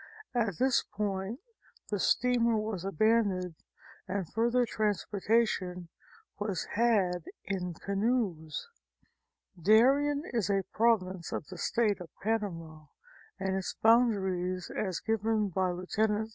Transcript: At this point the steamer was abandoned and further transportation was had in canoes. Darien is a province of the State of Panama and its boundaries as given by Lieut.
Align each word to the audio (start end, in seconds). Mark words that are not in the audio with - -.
At 0.33 0.57
this 0.57 0.81
point 0.81 1.41
the 1.91 1.99
steamer 1.99 2.57
was 2.57 2.83
abandoned 2.83 3.53
and 4.07 4.27
further 4.27 4.65
transportation 4.65 5.89
was 6.39 6.63
had 6.73 7.25
in 7.43 7.75
canoes. 7.75 8.67
Darien 9.61 10.23
is 10.33 10.49
a 10.49 10.63
province 10.73 11.31
of 11.31 11.45
the 11.49 11.57
State 11.59 12.01
of 12.01 12.09
Panama 12.23 12.87
and 13.39 13.55
its 13.55 13.75
boundaries 13.75 14.71
as 14.75 14.99
given 14.99 15.49
by 15.49 15.69
Lieut. 15.69 15.95